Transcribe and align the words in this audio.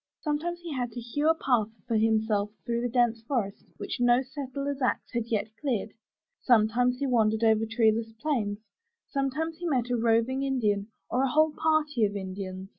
Sometimes 0.21 0.59
he 0.61 0.73
had 0.73 0.91
to 0.93 0.99
hew 0.99 1.29
a 1.29 1.35
path 1.35 1.67
for 1.87 1.95
himself 1.95 2.49
through 2.65 2.81
the 2.81 2.89
dense 2.89 3.21
forest 3.21 3.65
which 3.77 3.99
no 3.99 4.23
settler's 4.23 4.81
axe 4.81 5.11
had 5.13 5.27
yet 5.27 5.55
cleared; 5.61 5.93
sometimes 6.41 6.97
he 6.97 7.05
wandered 7.05 7.43
over 7.43 7.67
treeless 7.69 8.11
plains; 8.13 8.57
sometimes 9.09 9.59
he 9.59 9.67
met 9.67 9.91
a 9.91 9.95
roving 9.95 10.41
Indian 10.41 10.87
or 11.07 11.21
a 11.21 11.29
whole 11.29 11.53
party 11.55 12.03
of 12.03 12.15
Indians. 12.15 12.69